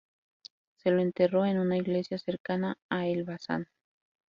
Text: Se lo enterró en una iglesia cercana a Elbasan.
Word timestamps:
Se 0.77 0.89
lo 0.89 0.99
enterró 0.99 1.45
en 1.45 1.59
una 1.59 1.77
iglesia 1.77 2.17
cercana 2.17 2.75
a 2.89 3.05
Elbasan. 3.05 3.67